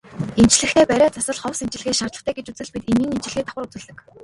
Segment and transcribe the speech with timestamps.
[0.41, 3.97] Эмчлэхдээ бариа засал ховс эмчилгээ шаардлагатай гэж үзвэл бид эмийн эмчилгээ давхар үзүүлдэг.